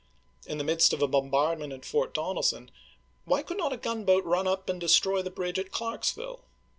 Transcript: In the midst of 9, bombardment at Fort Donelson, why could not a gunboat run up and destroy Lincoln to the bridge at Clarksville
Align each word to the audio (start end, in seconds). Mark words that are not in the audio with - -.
In 0.47 0.57
the 0.57 0.63
midst 0.63 0.93
of 0.93 1.01
9, 1.01 1.11
bombardment 1.11 1.71
at 1.71 1.85
Fort 1.85 2.11
Donelson, 2.15 2.71
why 3.25 3.43
could 3.43 3.57
not 3.59 3.71
a 3.71 3.77
gunboat 3.77 4.25
run 4.25 4.47
up 4.47 4.67
and 4.67 4.81
destroy 4.81 5.17
Lincoln 5.17 5.25
to 5.25 5.29
the 5.29 5.35
bridge 5.35 5.59
at 5.59 5.71
Clarksville 5.71 6.43